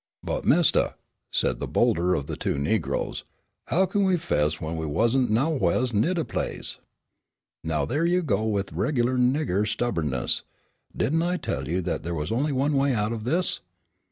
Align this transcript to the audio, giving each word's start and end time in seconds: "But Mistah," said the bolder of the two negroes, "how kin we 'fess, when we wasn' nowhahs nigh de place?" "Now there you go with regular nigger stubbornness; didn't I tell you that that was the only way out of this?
"But 0.23 0.45
Mistah," 0.45 0.95
said 1.31 1.59
the 1.59 1.67
bolder 1.67 2.15
of 2.15 2.25
the 2.25 2.35
two 2.35 2.57
negroes, 2.57 3.23
"how 3.67 3.85
kin 3.85 4.03
we 4.03 4.17
'fess, 4.17 4.59
when 4.59 4.75
we 4.75 4.87
wasn' 4.87 5.29
nowhahs 5.31 5.93
nigh 5.93 6.13
de 6.13 6.25
place?" 6.25 6.79
"Now 7.63 7.85
there 7.85 8.03
you 8.07 8.23
go 8.23 8.45
with 8.47 8.73
regular 8.73 9.15
nigger 9.19 9.67
stubbornness; 9.67 10.41
didn't 10.97 11.21
I 11.21 11.37
tell 11.37 11.67
you 11.67 11.83
that 11.83 12.01
that 12.01 12.13
was 12.15 12.29
the 12.29 12.35
only 12.35 12.51
way 12.51 12.95
out 12.95 13.13
of 13.13 13.25
this? 13.25 13.59